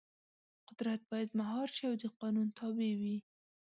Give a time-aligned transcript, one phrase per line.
[0.67, 3.17] قدرت باید مهار شي او د قانون تابع وي.